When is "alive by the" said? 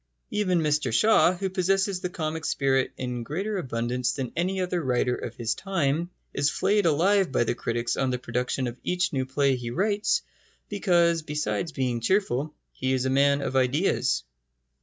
6.87-7.53